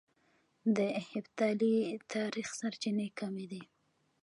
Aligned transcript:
د 0.75 0.77
هېپتالي 1.09 1.75
تاريخ 2.13 2.47
سرچينې 2.59 3.07
کمې 3.19 3.45
دي 3.51 3.63